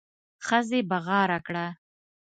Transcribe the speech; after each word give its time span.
ښځې 0.45 0.79
بغاره 0.89 1.37
کړه. 1.47 1.67